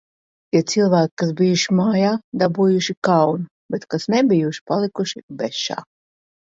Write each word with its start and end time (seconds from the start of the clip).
Tie 0.55 0.61
cilvēki, 0.71 1.11
kas 1.21 1.33
bijuši 1.41 1.75
mājā, 1.81 2.15
dabūjuši 2.45 2.97
kaunu, 3.09 3.47
bet, 3.75 3.89
kas 3.95 4.13
nebijuši, 4.17 4.69
palikuši 4.73 5.27
bešā. 5.43 5.81